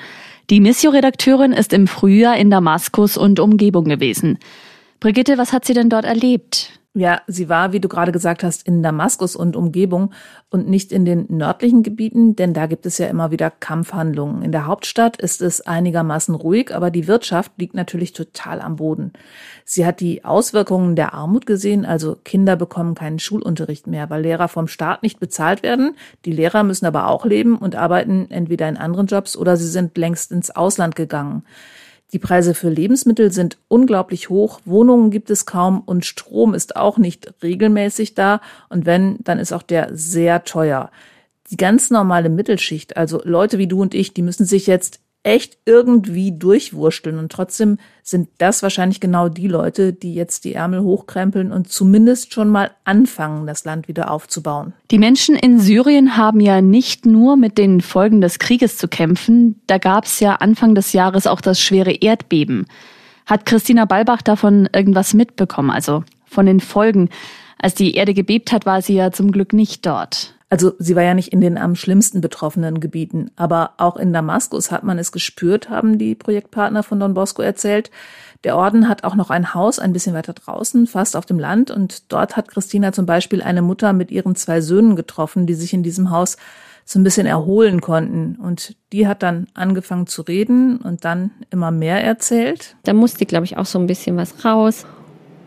Die 0.51 0.61
Missio-Redakteurin 0.61 1.53
ist 1.53 1.73
im 1.73 1.89
Frühjahr 1.89 2.37
in 2.37 2.51
Damaskus 2.51 3.17
und 3.17 3.41
Umgebung 3.41 3.87
gewesen. 3.87 4.39
Brigitte, 5.01 5.39
was 5.39 5.53
hat 5.53 5.65
sie 5.65 5.75
denn 5.75 5.91
dort 5.91 6.05
erlebt? 6.05 6.79
Ja, 6.99 7.21
sie 7.27 7.51
war, 7.51 7.75
wie 7.75 7.81
du 7.81 7.89
gerade 7.89 8.11
gesagt 8.11 8.43
hast, 8.43 8.67
in 8.67 8.83
Damaskus 8.83 9.37
und 9.37 9.55
Umgebung 9.55 10.15
und 10.49 10.67
nicht 10.67 10.93
in 10.93 11.05
den 11.05 11.27
nördlichen 11.29 11.83
Gebieten, 11.83 12.37
denn 12.37 12.55
da 12.55 12.65
gibt 12.65 12.87
es 12.87 12.97
ja 12.97 13.07
immer 13.09 13.31
wieder 13.31 13.51
Kampfhandlungen. 13.51 14.41
In 14.41 14.51
der 14.51 14.65
Hauptstadt 14.65 15.19
ist 15.19 15.43
es 15.43 15.61
einigermaßen 15.61 16.35
ruhig, 16.35 16.75
aber 16.75 16.91
die 16.91 17.07
Wirtschaft 17.07 17.53
liegt 17.59 17.75
natürlich 17.75 18.15
total 18.15 18.63
am 18.63 18.77
Boden. 18.77 19.13
Sie 19.67 19.85
hat 19.85 20.01
die 20.01 20.25
Auswirkungen 20.25 20.97
der 20.97 21.13
Armut 21.13 21.45
gesehen, 21.45 21.85
also 21.85 22.17
Kinder 22.25 22.57
bekommen 22.57 22.95
keinen 22.95 23.19
Schulunterricht 23.19 23.87
mehr, 23.87 24.09
weil 24.09 24.23
Lehrer 24.23 24.49
vom 24.49 24.67
Staat 24.67 25.03
nicht 25.03 25.21
bezahlt 25.21 25.63
werden. 25.63 25.97
Die 26.25 26.33
Lehrer 26.33 26.63
müssen 26.63 26.87
aber 26.87 27.09
auch 27.09 27.27
leben 27.27 27.59
und 27.59 27.77
arbeiten 27.77 28.31
entweder 28.31 28.71
in 28.71 28.79
anderen 28.79 29.07
Jobs 29.07 29.37
oder 29.37 29.59
sie 29.59 29.69
sind 29.69 29.99
längst 29.99 30.33
ins 30.33 30.51
Ausland 30.51 30.97
gegangen. 30.97 31.43
Die 32.13 32.19
Preise 32.21 32.55
für 32.55 32.69
Lebensmittel 32.69 33.33
sind 33.33 33.59
unglaublich 33.69 34.31
hoch, 34.31 34.61
Wohnungen 34.65 35.11
gibt 35.11 35.29
es 35.31 35.45
kaum 35.45 35.81
und 35.81 36.07
Strom 36.07 36.55
ist 36.55 36.77
auch 36.77 36.99
nicht 36.99 37.35
regelmäßig 37.43 38.15
da 38.15 38.41
und 38.69 38.87
wenn, 38.87 39.19
dann 39.25 39.39
ist 39.39 39.53
auch 39.53 39.63
der 39.63 39.91
sehr 39.93 40.45
teuer. 40.45 40.91
Die 41.51 41.57
ganz 41.57 41.91
normale 41.91 42.29
Mittelschicht, 42.29 42.97
also 42.97 43.21
Leute 43.25 43.59
wie 43.59 43.67
du 43.67 43.83
und 43.83 43.95
ich, 43.95 44.15
die 44.15 44.23
müssen 44.23 44.47
sich 44.47 44.67
jetzt 44.67 45.01
echt 45.27 45.59
irgendwie 45.67 46.31
durchwursteln. 46.31 47.19
Und 47.19 47.33
trotzdem 47.33 47.79
sind 48.03 48.29
das 48.39 48.63
wahrscheinlich 48.63 49.01
genau 49.01 49.29
die 49.29 49.49
Leute, 49.49 49.93
die 49.93 50.15
jetzt 50.15 50.45
die 50.45 50.55
Ärmel 50.55 50.83
hochkrempeln 50.83 51.51
und 51.51 51.69
zumindest 51.69 52.33
schon 52.33 52.49
mal 52.49 52.71
anfangen, 52.85 53.47
das 53.47 53.65
Land 53.65 53.89
wieder 53.89 54.11
aufzubauen. 54.13 54.73
Die 54.93 55.01
Menschen 55.01 55.35
in 55.35 55.59
Syrien 55.59 56.17
haben 56.17 56.39
ja 56.39 56.61
nicht 56.61 57.07
nur 57.07 57.37
mit 57.37 57.59
den 57.59 57.81
Folgen 57.81 58.21
des 58.21 58.39
Krieges 58.39 58.79
zu 58.79 58.87
kämpfen. 58.87 59.61
Da 59.67 59.79
gab 59.79 60.05
es 60.05 60.21
ja 60.21 60.37
Anfang 60.37 60.77
des 60.77 60.93
Jahres 60.93 61.27
auch 61.27 61.41
das 61.41 61.61
schwere 61.61 61.93
Erdbeben. 61.93 62.67
Hat 63.27 63.47
Christina 63.47 63.85
Balbach 63.85 64.23
davon 64.23 64.69
irgendwas 64.73 65.13
mitbekommen, 65.13 65.71
also 65.71 66.05
von 66.27 66.47
den 66.47 66.61
Folgen? 66.61 67.09
Als 67.59 67.75
die 67.75 67.97
Erde 67.97 68.15
gebebt 68.15 68.53
hat, 68.53 68.65
war 68.65 68.81
sie 68.81 68.95
ja 68.95 69.11
zum 69.11 69.33
Glück 69.33 69.53
nicht 69.53 69.85
dort. 69.87 70.36
Also 70.49 70.75
sie 70.79 70.95
war 70.95 71.03
ja 71.03 71.15
nicht 71.15 71.33
in 71.33 71.41
den 71.41 71.59
am 71.59 71.75
schlimmsten 71.75 72.21
betroffenen 72.21 72.79
Gebieten, 72.79 73.33
aber 73.35 73.73
auch 73.79 73.97
in 73.97 74.13
Damaskus 74.13 74.71
hat 74.71 74.85
man 74.85 74.99
es 74.99 75.11
gespürt, 75.11 75.71
haben 75.71 75.99
die 75.99 76.15
Projektpartner 76.15 76.85
von 76.85 77.01
Don 77.01 77.15
Bosco 77.15 77.43
erzählt. 77.43 77.91
Der 78.45 78.57
Orden 78.57 78.89
hat 78.89 79.03
auch 79.03 79.17
noch 79.17 79.31
ein 79.31 79.55
Haus 79.55 79.81
ein 79.81 79.93
bisschen 79.93 80.15
weiter 80.15 80.35
draußen, 80.35 80.87
fast 80.87 81.17
auf 81.17 81.27
dem 81.27 81.41
Land, 81.41 81.73
und 81.73 82.13
dort 82.13 82.37
hat 82.37 82.49
Christina 82.49 82.93
zum 82.93 83.07
Beispiel 83.07 83.43
eine 83.43 83.61
Mutter 83.61 83.93
mit 83.93 84.13
ihren 84.13 84.37
zwei 84.37 84.61
Söhnen 84.61 84.95
getroffen, 84.95 85.47
die 85.47 85.55
sich 85.55 85.73
in 85.73 85.83
diesem 85.83 86.11
Haus 86.11 86.37
so 86.85 87.01
ein 87.01 87.03
bisschen 87.03 87.27
erholen 87.27 87.81
konnten. 87.81 88.37
Und 88.37 88.77
die 88.93 89.09
hat 89.09 89.25
dann 89.25 89.49
angefangen 89.55 90.07
zu 90.07 90.23
reden 90.23 90.77
und 90.77 91.05
dann 91.05 91.33
immer 91.51 91.73
mehr 91.73 92.05
erzählt. 92.05 92.77
Da 92.85 92.93
musste, 92.93 93.27
glaube 93.27 93.45
ich, 93.45 93.57
auch 93.57 93.67
so 93.67 93.81
ein 93.81 93.89
bisschen 93.89 94.17
was 94.17 94.45
raus. 94.45 94.87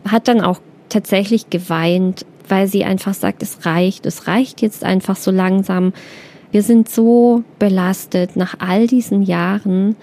Hat 0.06 0.28
dann 0.28 0.42
auch 0.42 0.60
tatsächlich 0.90 1.50
geweint, 1.50 2.26
weil 2.50 2.68
sie 2.68 2.84
einfach 2.84 3.14
sagt, 3.14 3.44
es 3.44 3.66
reicht, 3.66 4.06
es 4.06 4.28
reicht 4.28 4.62
jetzt 4.62 4.84
einfach 4.84 5.16
so 5.16 5.32
langsam. 5.32 5.94
Wir 6.52 6.64
sind 6.64 6.90
so 6.90 7.44
belastet 7.60 8.36
nach 8.36 8.56
all 8.60 8.88
diesen 8.88 9.22
Jahren. 9.22 9.96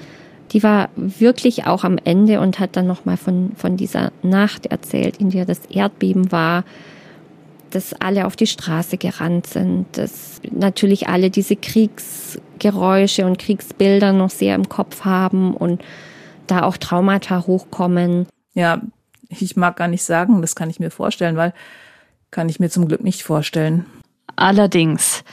Die 0.53 0.63
war 0.63 0.89
wirklich 0.95 1.67
auch 1.67 1.85
am 1.85 1.99
Ende 2.05 2.41
und 2.41 2.61
hat 2.61 2.77
dann 2.77 2.87
nochmal 2.87 3.17
von, 3.17 3.53
von 3.57 3.77
dieser 3.77 4.13
Nacht 4.23 4.67
erzählt, 4.67 5.17
in 5.17 5.31
der 5.31 5.45
das 5.45 5.61
Erdbeben 5.67 6.31
war, 6.31 6.65
dass 7.71 7.93
alle 7.95 8.27
auf 8.27 8.37
die 8.37 8.47
Straße 8.47 8.97
gerannt 8.97 9.47
sind, 9.49 9.87
dass 9.93 10.41
natürlich 10.51 11.09
alle 11.09 11.31
diese 11.31 11.57
Kriegsgeräusche 11.57 13.27
und 13.27 13.39
Kriegsbilder 13.39 14.13
noch 14.13 14.31
sehr 14.31 14.55
im 14.55 14.69
Kopf 14.69 15.05
haben 15.05 15.53
und 15.53 15.83
da 16.47 16.63
auch 16.63 16.77
Traumata 16.77 17.47
hochkommen. 17.47 18.27
Ja, 18.55 18.81
ich 19.29 19.57
mag 19.57 19.77
gar 19.77 19.89
nicht 19.89 20.05
sagen, 20.05 20.41
das 20.41 20.55
kann 20.55 20.71
ich 20.71 20.79
mir 20.79 20.91
vorstellen, 20.91 21.37
weil 21.37 21.53
kann 22.37 22.51
ich 22.51 22.61
mir 22.61 22.69
zum 22.69 22.87
Glück 22.87 23.03
nicht 23.03 23.23
vorstellen. 23.23 23.87
Allerdings. 24.37 25.25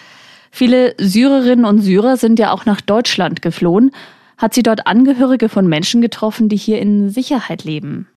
Viele 0.52 0.96
Syrerinnen 0.98 1.66
und 1.66 1.82
Syrer 1.82 2.16
sind 2.16 2.40
ja 2.40 2.54
auch 2.54 2.66
nach 2.66 2.80
Deutschland 2.80 3.42
geflohen. 3.42 3.92
Hat 4.38 4.54
sie 4.54 4.64
dort 4.64 4.88
Angehörige 4.88 5.50
von 5.50 5.68
Menschen 5.68 6.02
getroffen, 6.02 6.48
die 6.48 6.56
hier 6.56 6.80
in 6.80 7.10
Sicherheit 7.10 7.66
leben? 7.66 8.08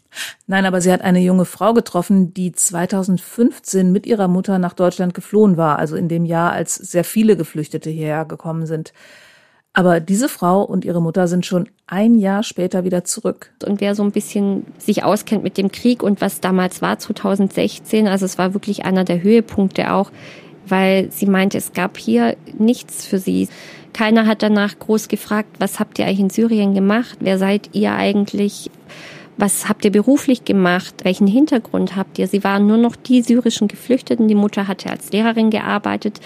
Nein, 0.46 0.66
aber 0.66 0.80
sie 0.80 0.92
hat 0.92 1.00
eine 1.00 1.18
junge 1.18 1.46
Frau 1.46 1.74
getroffen, 1.74 2.32
die 2.32 2.52
2015 2.52 3.90
mit 3.90 4.06
ihrer 4.06 4.28
Mutter 4.28 4.60
nach 4.60 4.72
Deutschland 4.72 5.14
geflohen 5.14 5.56
war, 5.56 5.80
also 5.80 5.96
in 5.96 6.08
dem 6.08 6.24
Jahr, 6.24 6.52
als 6.52 6.76
sehr 6.76 7.02
viele 7.02 7.36
Geflüchtete 7.36 7.90
hierher 7.90 8.24
gekommen 8.24 8.66
sind. 8.66 8.92
Aber 9.78 10.00
diese 10.00 10.30
Frau 10.30 10.62
und 10.62 10.86
ihre 10.86 11.02
Mutter 11.02 11.28
sind 11.28 11.44
schon 11.44 11.68
ein 11.86 12.14
Jahr 12.14 12.42
später 12.42 12.84
wieder 12.84 13.04
zurück. 13.04 13.52
Und 13.62 13.82
wer 13.82 13.94
so 13.94 14.02
ein 14.02 14.10
bisschen 14.10 14.64
sich 14.78 15.04
auskennt 15.04 15.44
mit 15.44 15.58
dem 15.58 15.70
Krieg 15.70 16.02
und 16.02 16.22
was 16.22 16.40
damals 16.40 16.80
war, 16.80 16.98
2016, 16.98 18.08
also 18.08 18.24
es 18.24 18.38
war 18.38 18.54
wirklich 18.54 18.86
einer 18.86 19.04
der 19.04 19.22
Höhepunkte 19.22 19.92
auch, 19.92 20.10
weil 20.66 21.12
sie 21.12 21.26
meinte, 21.26 21.58
es 21.58 21.74
gab 21.74 21.98
hier 21.98 22.38
nichts 22.58 23.04
für 23.04 23.18
sie. 23.18 23.50
Keiner 23.92 24.26
hat 24.26 24.42
danach 24.42 24.78
groß 24.78 25.08
gefragt, 25.08 25.56
was 25.58 25.78
habt 25.78 25.98
ihr 25.98 26.06
eigentlich 26.06 26.20
in 26.20 26.30
Syrien 26.30 26.72
gemacht? 26.72 27.18
Wer 27.20 27.36
seid 27.36 27.68
ihr 27.74 27.92
eigentlich? 27.92 28.70
Was 29.36 29.68
habt 29.68 29.84
ihr 29.84 29.92
beruflich 29.92 30.46
gemacht? 30.46 30.94
Welchen 31.02 31.26
Hintergrund 31.26 31.96
habt 31.96 32.18
ihr? 32.18 32.28
Sie 32.28 32.42
waren 32.44 32.66
nur 32.66 32.78
noch 32.78 32.96
die 32.96 33.20
syrischen 33.20 33.68
Geflüchteten. 33.68 34.26
Die 34.26 34.34
Mutter 34.34 34.68
hatte 34.68 34.88
als 34.88 35.12
Lehrerin 35.12 35.50
gearbeitet 35.50 36.20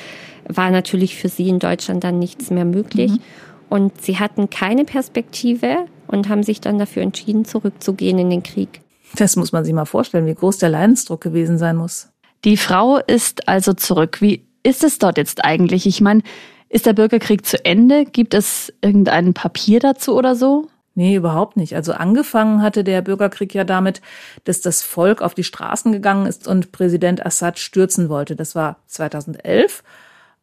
war 0.56 0.70
natürlich 0.70 1.16
für 1.16 1.28
sie 1.28 1.48
in 1.48 1.58
Deutschland 1.58 2.04
dann 2.04 2.18
nichts 2.18 2.50
mehr 2.50 2.64
möglich. 2.64 3.12
Mhm. 3.12 3.20
Und 3.68 4.02
sie 4.02 4.18
hatten 4.18 4.50
keine 4.50 4.84
Perspektive 4.84 5.86
und 6.06 6.28
haben 6.28 6.42
sich 6.42 6.60
dann 6.60 6.78
dafür 6.78 7.02
entschieden, 7.02 7.44
zurückzugehen 7.44 8.18
in 8.18 8.30
den 8.30 8.42
Krieg. 8.42 8.80
Das 9.16 9.36
muss 9.36 9.52
man 9.52 9.64
sich 9.64 9.72
mal 9.72 9.84
vorstellen, 9.84 10.26
wie 10.26 10.34
groß 10.34 10.58
der 10.58 10.68
Leidensdruck 10.68 11.20
gewesen 11.20 11.58
sein 11.58 11.76
muss. 11.76 12.08
Die 12.44 12.56
Frau 12.56 12.98
ist 12.98 13.48
also 13.48 13.72
zurück. 13.72 14.20
Wie 14.20 14.44
ist 14.62 14.82
es 14.82 14.98
dort 14.98 15.18
jetzt 15.18 15.44
eigentlich? 15.44 15.86
Ich 15.86 16.00
meine, 16.00 16.22
ist 16.68 16.86
der 16.86 16.92
Bürgerkrieg 16.92 17.44
zu 17.44 17.64
Ende? 17.64 18.04
Gibt 18.04 18.34
es 18.34 18.72
irgendein 18.80 19.34
Papier 19.34 19.80
dazu 19.80 20.14
oder 20.16 20.34
so? 20.34 20.68
Nee, 20.94 21.16
überhaupt 21.16 21.56
nicht. 21.56 21.74
Also 21.74 21.92
angefangen 21.92 22.62
hatte 22.62 22.84
der 22.84 23.02
Bürgerkrieg 23.02 23.54
ja 23.54 23.64
damit, 23.64 24.00
dass 24.44 24.60
das 24.60 24.82
Volk 24.82 25.22
auf 25.22 25.34
die 25.34 25.44
Straßen 25.44 25.92
gegangen 25.92 26.26
ist 26.26 26.48
und 26.48 26.72
Präsident 26.72 27.24
Assad 27.24 27.58
stürzen 27.58 28.08
wollte. 28.08 28.36
Das 28.36 28.54
war 28.54 28.76
2011. 28.86 29.82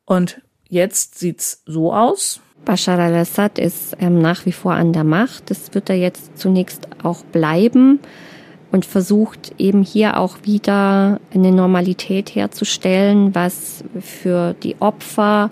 Und 0.07 0.41
jetzt 0.69 1.19
sieht's 1.19 1.61
so 1.65 1.93
aus. 1.93 2.39
Bashar 2.65 2.97
al-Assad 2.97 3.59
ist 3.59 3.95
ähm, 3.99 4.19
nach 4.19 4.45
wie 4.45 4.51
vor 4.51 4.73
an 4.73 4.93
der 4.93 5.03
Macht. 5.03 5.51
Das 5.51 5.73
wird 5.73 5.89
er 5.89 5.97
jetzt 5.97 6.37
zunächst 6.37 6.87
auch 7.03 7.23
bleiben 7.25 7.99
und 8.71 8.85
versucht 8.85 9.53
eben 9.57 9.83
hier 9.83 10.17
auch 10.17 10.37
wieder 10.43 11.19
eine 11.33 11.51
Normalität 11.51 12.35
herzustellen, 12.35 13.35
was 13.35 13.83
für 13.99 14.53
die 14.63 14.77
Opfer 14.79 15.51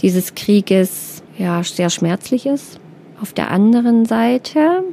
dieses 0.00 0.34
Krieges 0.34 1.22
ja 1.38 1.62
sehr 1.62 1.90
schmerzlich 1.90 2.46
ist. 2.46 2.80
Auf 3.22 3.32
der 3.32 3.50
anderen 3.50 4.04
Seite 4.04 4.84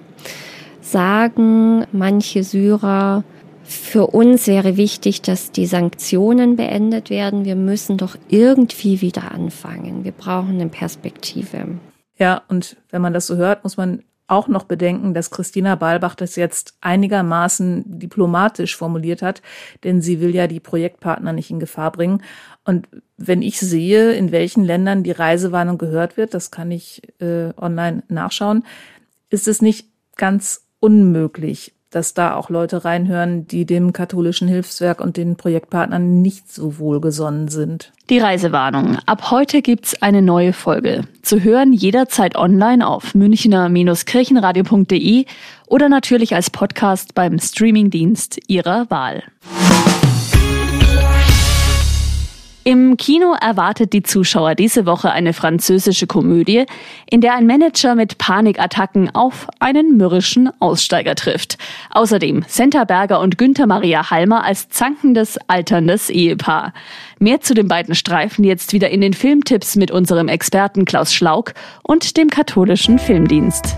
sagen 0.81 1.85
manche 1.91 2.43
Syrer, 2.43 3.23
für 3.63 4.07
uns 4.07 4.47
wäre 4.47 4.77
wichtig, 4.77 5.21
dass 5.21 5.51
die 5.51 5.65
Sanktionen 5.65 6.55
beendet 6.55 7.09
werden. 7.09 7.45
Wir 7.45 7.55
müssen 7.55 7.97
doch 7.97 8.17
irgendwie 8.27 9.01
wieder 9.01 9.31
anfangen. 9.31 10.03
Wir 10.03 10.11
brauchen 10.11 10.59
eine 10.59 10.69
Perspektive. 10.69 11.79
Ja, 12.17 12.43
und 12.47 12.77
wenn 12.89 13.01
man 13.01 13.13
das 13.13 13.27
so 13.27 13.35
hört, 13.37 13.63
muss 13.63 13.77
man 13.77 14.03
auch 14.27 14.47
noch 14.47 14.63
bedenken, 14.63 15.13
dass 15.13 15.31
Christina 15.31 15.75
Balbach 15.75 16.15
das 16.15 16.35
jetzt 16.35 16.75
einigermaßen 16.81 17.99
diplomatisch 17.99 18.75
formuliert 18.75 19.21
hat, 19.21 19.41
denn 19.83 20.01
sie 20.01 20.21
will 20.21 20.33
ja 20.33 20.47
die 20.47 20.59
Projektpartner 20.59 21.33
nicht 21.33 21.51
in 21.51 21.59
Gefahr 21.59 21.91
bringen. 21.91 22.23
Und 22.63 22.87
wenn 23.17 23.41
ich 23.41 23.59
sehe, 23.59 24.13
in 24.13 24.31
welchen 24.31 24.63
Ländern 24.63 25.03
die 25.03 25.11
Reisewarnung 25.11 25.77
gehört 25.77 26.17
wird, 26.17 26.33
das 26.33 26.51
kann 26.51 26.71
ich 26.71 27.01
äh, 27.21 27.53
online 27.57 28.03
nachschauen, 28.07 28.63
ist 29.29 29.47
es 29.47 29.61
nicht 29.61 29.87
ganz 30.15 30.67
unmöglich, 30.79 31.73
dass 31.93 32.13
da 32.13 32.35
auch 32.35 32.49
Leute 32.49 32.83
reinhören, 32.85 33.47
die 33.47 33.65
dem 33.65 33.93
katholischen 33.93 34.47
Hilfswerk 34.47 34.99
und 34.99 35.15
den 35.15 35.35
Projektpartnern 35.35 36.21
nicht 36.21 36.51
so 36.51 36.79
wohlgesonnen 36.79 37.49
sind. 37.49 37.91
Die 38.09 38.17
Reisewarnung. 38.19 38.97
Ab 39.05 39.29
heute 39.31 39.61
gibt's 39.61 40.01
eine 40.01 40.21
neue 40.21 40.53
Folge. 40.53 41.03
Zu 41.21 41.43
hören 41.43 41.71
jederzeit 41.71 42.35
online 42.35 42.87
auf 42.87 43.13
münchner-kirchenradio.de 43.13 45.25
oder 45.67 45.89
natürlich 45.89 46.35
als 46.35 46.49
Podcast 46.49 47.15
beim 47.15 47.39
Streamingdienst 47.39 48.39
Ihrer 48.47 48.89
Wahl. 48.89 49.23
Im 52.65 52.95
Kino 52.95 53.35
erwartet 53.41 53.91
die 53.91 54.03
Zuschauer 54.03 54.55
diese 54.55 54.85
Woche 54.85 55.11
eine 55.11 55.33
französische 55.33 56.07
Komödie, 56.07 56.65
in 57.09 57.19
der 57.19 57.35
ein 57.35 57.45
Manager 57.45 57.93
mit 57.93 58.17
Panikattacken 58.17 59.13
auf 59.13 59.47
einen 59.59 59.97
mürrischen 59.97 60.49
Aussteiger 60.61 61.15
trifft. 61.15 61.57
Außerdem 61.91 62.45
Senta 62.47 62.85
Berger 62.85 63.19
und 63.19 63.37
Günther 63.37 63.67
Maria 63.67 64.09
Halmer 64.09 64.45
als 64.45 64.69
zankendes, 64.69 65.37
alterndes 65.47 66.09
Ehepaar. 66.09 66.73
Mehr 67.19 67.41
zu 67.41 67.53
den 67.53 67.67
beiden 67.67 67.95
Streifen 67.95 68.45
jetzt 68.45 68.71
wieder 68.71 68.89
in 68.91 69.01
den 69.01 69.13
Filmtipps 69.13 69.75
mit 69.75 69.91
unserem 69.91 70.29
Experten 70.29 70.85
Klaus 70.85 71.13
Schlauk 71.13 71.53
und 71.83 72.15
dem 72.15 72.29
katholischen 72.29 72.97
Filmdienst. 72.97 73.75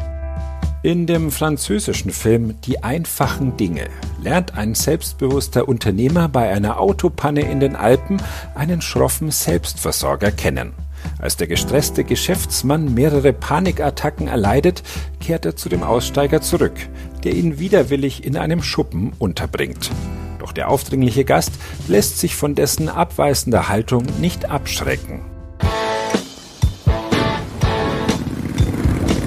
In 0.84 1.08
dem 1.08 1.32
französischen 1.32 2.12
Film 2.12 2.54
Die 2.68 2.84
einfachen 2.84 3.58
Dinge 3.58 3.88
lernt 4.26 4.58
ein 4.58 4.74
selbstbewusster 4.74 5.70
Unternehmer 5.70 6.28
bei 6.28 6.50
einer 6.50 6.80
Autopanne 6.80 7.42
in 7.42 7.60
den 7.60 7.76
Alpen 7.76 8.22
einen 8.56 8.82
schroffen 8.82 9.30
Selbstversorger 9.30 10.32
kennen. 10.32 10.74
Als 11.20 11.38
der 11.38 11.46
gestresste 11.46 12.04
Geschäftsmann 12.04 12.96
mehrere 12.96 13.32
Panikattacken 13.34 14.28
erleidet, 14.28 14.82
kehrt 15.20 15.46
er 15.46 15.56
zu 15.56 15.70
dem 15.70 15.84
Aussteiger 15.84 16.42
zurück, 16.42 16.74
der 17.24 17.34
ihn 17.34 17.60
widerwillig 17.60 18.26
in 18.26 18.36
einem 18.36 18.64
Schuppen 18.64 19.14
unterbringt. 19.20 19.92
Doch 20.40 20.52
der 20.52 20.70
aufdringliche 20.70 21.24
Gast 21.24 21.52
lässt 21.88 22.18
sich 22.18 22.36
von 22.36 22.56
dessen 22.56 22.90
abweisender 22.90 23.70
Haltung 23.70 24.06
nicht 24.20 24.50
abschrecken. 24.50 25.22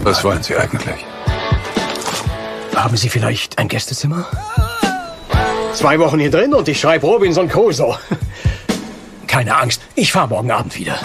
Was 0.02 0.24
wollen 0.24 0.42
Sie 0.42 0.56
eigentlich? 0.56 1.06
Haben 2.74 2.96
Sie 2.96 3.08
vielleicht 3.08 3.58
ein 3.58 3.68
Gästezimmer? 3.68 4.26
Zwei 5.74 5.98
Wochen 5.98 6.18
hier 6.18 6.30
drin 6.30 6.54
und 6.54 6.68
ich 6.68 6.80
schreibe 6.80 7.06
Robinson 7.06 7.48
Crusoe. 7.48 7.96
Keine 9.26 9.56
Angst, 9.56 9.80
ich 9.94 10.12
fahre 10.12 10.28
morgen 10.28 10.50
Abend 10.50 10.76
wieder. 10.78 10.98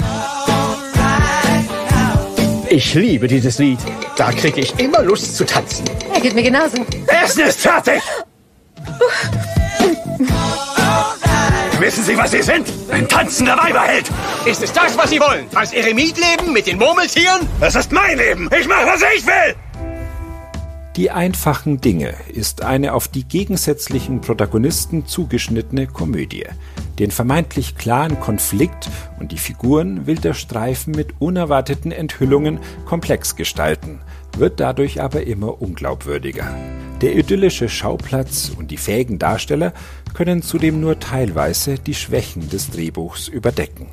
Ich 2.69 2.93
liebe 2.95 3.27
dieses 3.27 3.59
Lied. 3.59 3.79
Da 4.15 4.31
kriege 4.31 4.61
ich 4.61 4.79
immer 4.79 5.03
Lust 5.03 5.37
zu 5.37 5.45
tanzen. 5.45 5.85
Er 6.13 6.21
geht 6.21 6.33
mir 6.33 6.43
genauso. 6.43 6.77
Essen 7.07 7.43
ist 7.43 7.61
fertig! 7.61 8.01
Wissen 11.79 12.03
Sie, 12.03 12.17
was 12.17 12.31
Sie 12.31 12.41
sind? 12.41 12.67
Ein 12.89 13.07
tanzender 13.07 13.57
Weiberheld! 13.57 14.09
Ist 14.45 14.63
es 14.63 14.71
das, 14.71 14.97
was 14.97 15.09
Sie 15.09 15.19
wollen? 15.19 15.45
Als 15.53 15.73
Eremit 15.73 16.15
leben 16.17 16.53
mit 16.53 16.65
den 16.65 16.77
Murmeltieren? 16.79 17.47
Das 17.59 17.75
ist 17.75 17.91
mein 17.91 18.17
Leben! 18.17 18.49
Ich 18.57 18.67
mache, 18.67 18.85
was 18.85 19.01
ich 19.15 19.25
will! 19.25 19.55
Die 20.95 21.09
einfachen 21.09 21.81
Dinge 21.81 22.13
ist 22.31 22.61
eine 22.61 22.93
auf 22.93 23.07
die 23.07 23.23
gegensätzlichen 23.23 24.21
Protagonisten 24.21 25.07
zugeschnittene 25.07 25.87
Komödie. 25.87 26.45
Den 26.99 27.09
vermeintlich 27.09 27.75
klaren 27.75 28.19
Konflikt 28.19 28.91
und 29.19 29.31
die 29.31 29.39
Figuren 29.39 30.05
will 30.05 30.17
der 30.17 30.35
Streifen 30.35 30.93
mit 30.93 31.19
unerwarteten 31.19 31.91
Enthüllungen 31.91 32.59
komplex 32.85 33.35
gestalten, 33.35 34.01
wird 34.37 34.59
dadurch 34.59 35.01
aber 35.01 35.25
immer 35.25 35.59
unglaubwürdiger. 35.59 36.53
Der 37.01 37.15
idyllische 37.15 37.69
Schauplatz 37.69 38.51
und 38.55 38.69
die 38.69 38.77
fähigen 38.77 39.17
Darsteller 39.17 39.73
können 40.13 40.43
zudem 40.43 40.79
nur 40.79 40.99
teilweise 40.99 41.79
die 41.79 41.95
Schwächen 41.95 42.49
des 42.49 42.69
Drehbuchs 42.69 43.27
überdecken. 43.29 43.87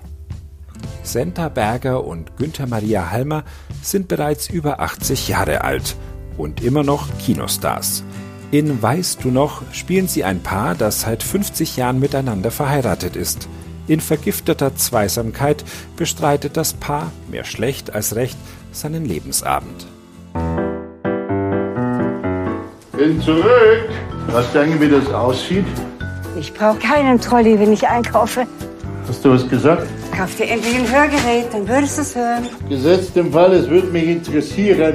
Senta 1.03 1.49
Berger 1.49 2.05
und 2.05 2.37
Günther 2.37 2.67
Maria 2.67 3.11
Halmer 3.11 3.45
sind 3.81 4.07
bereits 4.09 4.51
über 4.51 4.81
80 4.81 5.29
Jahre 5.29 5.65
alt 5.65 5.97
und 6.41 6.63
immer 6.63 6.83
noch 6.83 7.07
Kinostars. 7.19 8.05
In 8.51 8.83
Weißt 8.83 9.23
du 9.23 9.31
noch 9.31 9.63
spielen 9.73 10.09
sie 10.09 10.25
ein 10.25 10.43
Paar, 10.43 10.75
das 10.75 11.03
seit 11.03 11.23
50 11.23 11.77
Jahren 11.77 12.01
miteinander 12.01 12.51
verheiratet 12.51 13.15
ist. 13.15 13.49
In 13.87 14.01
vergifteter 14.01 14.75
Zweisamkeit 14.75 15.65
bestreitet 15.97 16.57
das 16.57 16.73
Paar, 16.73 17.13
mehr 17.31 17.45
schlecht 17.45 17.95
als 17.95 18.17
recht, 18.17 18.37
seinen 18.73 19.05
Lebensabend. 19.05 19.87
Bin 22.97 23.21
zurück. 23.21 23.89
Was 24.29 24.53
denken, 24.53 24.81
wie 24.81 24.89
das 24.89 25.09
aussieht? 25.13 25.65
Ich 26.39 26.53
brauche 26.53 26.79
keinen 26.79 27.21
Trolley, 27.21 27.59
wenn 27.59 27.73
ich 27.73 27.87
einkaufe. 27.87 28.47
Hast 29.09 29.25
du 29.25 29.33
was 29.33 29.49
gesagt? 29.49 29.87
Kauf 30.17 30.37
dir 30.37 30.49
endlich 30.49 30.77
ein 30.77 30.93
Hörgerät, 30.93 31.47
dann 31.53 31.67
würdest 31.67 31.99
du 31.99 32.03
es 32.03 32.15
hören. 32.15 32.47
Gesetzt 32.69 33.17
im 33.17 33.33
Fall, 33.33 33.53
es 33.55 33.69
würde 33.69 33.89
mich 33.89 34.07
interessieren. 34.07 34.95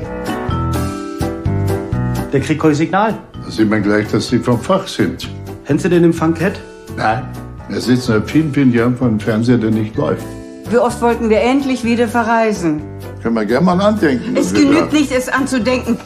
Der 2.35 2.41
kriegt 2.41 2.61
kein 2.61 2.75
Signal. 2.75 3.17
Da 3.45 3.49
sieht 3.49 3.69
man 3.69 3.81
gleich, 3.81 4.09
dass 4.09 4.27
Sie 4.27 4.39
vom 4.39 4.59
Fach 4.59 4.85
sind. 4.89 5.29
Haben 5.69 5.79
Sie 5.79 5.87
den 5.87 6.03
Empfang 6.03 6.33
gehabt? 6.33 6.59
Nein. 6.97 7.23
Wir 7.69 7.79
sitzen 7.79 8.11
seit 8.11 8.29
vielen, 8.29 8.53
vielen 8.53 8.73
Jahren 8.73 8.97
vor 8.97 9.07
einem 9.07 9.21
Fernseher, 9.21 9.57
der 9.57 9.71
nicht 9.71 9.95
läuft. 9.95 10.25
Wie 10.69 10.77
oft 10.77 11.01
wollten 11.01 11.29
wir 11.29 11.39
endlich 11.39 11.85
wieder 11.85 12.09
verreisen? 12.09 12.81
Können 13.23 13.35
wir 13.35 13.45
gerne 13.45 13.65
mal 13.65 13.79
andenken. 13.79 14.35
Es 14.35 14.53
genügt 14.53 14.91
nicht, 14.91 15.13
es 15.13 15.29
anzudenken. 15.29 15.97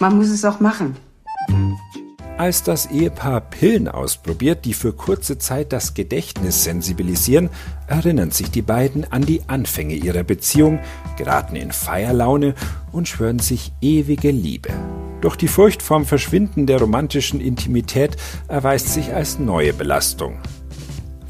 Man 0.00 0.18
muss 0.18 0.28
es 0.28 0.44
auch 0.44 0.60
machen. 0.60 0.98
Als 2.36 2.62
das 2.62 2.90
Ehepaar 2.90 3.40
Pillen 3.40 3.88
ausprobiert, 3.88 4.66
die 4.66 4.74
für 4.74 4.92
kurze 4.92 5.38
Zeit 5.38 5.72
das 5.72 5.94
Gedächtnis 5.94 6.64
sensibilisieren, 6.64 7.48
erinnern 7.86 8.32
sich 8.32 8.50
die 8.50 8.60
beiden 8.60 9.10
an 9.10 9.22
die 9.22 9.40
Anfänge 9.46 9.94
ihrer 9.94 10.24
Beziehung, 10.24 10.80
geraten 11.16 11.56
in 11.56 11.72
Feierlaune 11.72 12.54
und 12.92 13.08
schwören 13.08 13.38
sich 13.38 13.72
ewige 13.80 14.30
Liebe. 14.30 14.68
Doch 15.24 15.36
die 15.36 15.48
Furcht 15.48 15.80
vorm 15.80 16.04
Verschwinden 16.04 16.66
der 16.66 16.78
romantischen 16.78 17.40
Intimität 17.40 18.18
erweist 18.46 18.92
sich 18.92 19.14
als 19.14 19.38
neue 19.38 19.72
Belastung. 19.72 20.38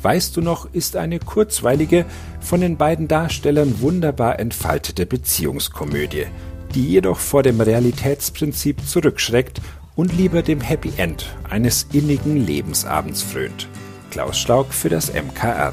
Weißt 0.03 0.37
du 0.37 0.41
noch, 0.41 0.67
ist 0.75 0.97
eine 0.97 1.21
kurzweilige, 1.21 2.05
von 2.41 2.61
den 2.61 2.77
beiden 2.77 3.07
Darstellern 3.07 3.81
wunderbar 3.81 4.41
entfaltete 4.41 5.07
Beziehungskomödie, 5.07 6.27
die 6.75 6.89
jedoch 6.89 7.21
vor 7.21 7.45
dem 7.45 7.61
Realitätsprinzip 7.61 8.85
zurückschreckt 8.85 9.61
und 9.95 10.13
lieber 10.13 10.43
dem 10.43 10.61
Happy 10.61 10.91
End 10.97 11.33
eines 11.49 11.87
innigen 11.93 12.45
Lebensabends 12.45 13.23
frönt. 13.23 13.69
Klaus 14.11 14.37
Schlaug 14.41 14.75
für 14.75 14.89
das 14.89 15.13
MKR. 15.15 15.73